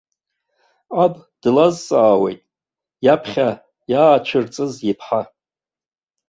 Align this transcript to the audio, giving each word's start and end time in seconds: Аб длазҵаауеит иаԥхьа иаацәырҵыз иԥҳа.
Аб 1.03 1.13
длазҵаауеит 1.41 2.41
иаԥхьа 3.05 3.49
иаацәырҵыз 3.91 4.73
иԥҳа. 4.91 5.21